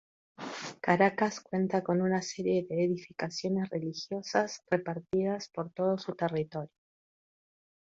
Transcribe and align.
Caracas 0.81 1.39
cuenta 1.41 1.83
con 1.83 2.01
una 2.01 2.23
serie 2.23 2.65
de 2.67 2.85
edificaciones 2.85 3.69
religiosas 3.69 4.63
repartidas 4.71 5.47
por 5.49 5.69
todo 5.71 5.99
su 5.99 6.15
territorio. 6.15 6.71